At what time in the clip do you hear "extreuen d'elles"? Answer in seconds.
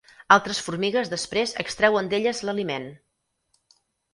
1.65-2.41